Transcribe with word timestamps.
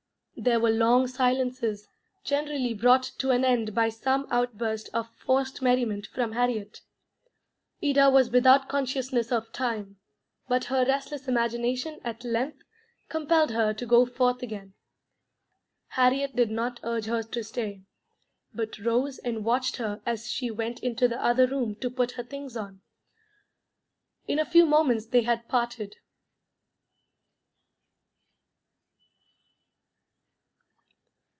There 0.43 0.59
were 0.59 0.71
long 0.71 1.05
silences, 1.05 1.87
generally 2.23 2.73
brought 2.73 3.03
to 3.19 3.29
an 3.29 3.45
end 3.45 3.75
by 3.75 3.89
some 3.89 4.25
outburst 4.31 4.89
of 4.91 5.07
forced 5.13 5.61
merriment 5.61 6.07
from 6.07 6.31
Harriet. 6.31 6.81
Ida 7.83 8.09
was 8.09 8.31
without 8.31 8.67
consciousness 8.67 9.31
of 9.31 9.53
time, 9.53 9.97
but 10.47 10.63
her 10.63 10.83
restless 10.83 11.27
imagination 11.27 11.99
at 12.03 12.23
length 12.23 12.63
compelled 13.07 13.51
her 13.51 13.71
to 13.75 13.85
go 13.85 14.03
forth 14.07 14.41
again. 14.41 14.73
Harriet 15.89 16.35
did 16.35 16.49
not 16.49 16.79
urge 16.81 17.05
her 17.05 17.21
to 17.21 17.43
stay, 17.43 17.83
but 18.51 18.79
rose 18.79 19.19
and 19.19 19.45
watched 19.45 19.75
her 19.77 20.01
as 20.07 20.27
she 20.31 20.49
went 20.49 20.79
into 20.79 21.07
the 21.07 21.23
other 21.23 21.45
room 21.45 21.75
to 21.75 21.87
put 21.91 22.13
her 22.13 22.23
things 22.23 22.57
on. 22.57 22.81
In 24.27 24.39
a 24.39 24.45
few 24.45 24.65
moments 24.65 25.05
they 25.05 25.21
had 25.21 25.47
parted. 25.47 25.97